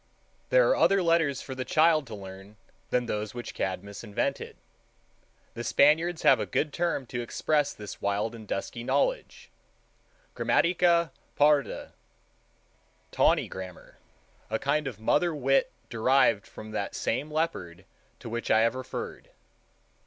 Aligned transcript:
There 0.49 0.67
are 0.67 0.75
other 0.75 1.03
letters 1.03 1.43
for 1.43 1.53
the 1.53 1.63
child 1.63 2.07
to 2.07 2.15
learn 2.15 2.57
than 2.89 3.05
those 3.05 3.35
which 3.35 3.53
Cadmus 3.53 4.03
invented. 4.03 4.55
The 5.53 5.63
Spaniards 5.63 6.23
have 6.23 6.39
a 6.39 6.47
good 6.47 6.73
term 6.73 7.05
to 7.05 7.21
express 7.21 7.71
this 7.71 8.01
wild 8.01 8.33
and 8.33 8.47
dusky 8.47 8.83
knowledge—Gramatica 8.83 11.11
parda—tawny 11.37 13.47
grammar, 13.47 13.99
a 14.49 14.57
kind 14.57 14.87
of 14.87 14.99
mother 14.99 15.35
wit 15.35 15.71
derived 15.91 16.47
from 16.47 16.71
that 16.71 16.95
same 16.95 17.29
leopard 17.29 17.85
to 18.21 18.27
which 18.29 18.49
I 18.49 18.61
have 18.61 18.73
referred. 18.73 19.29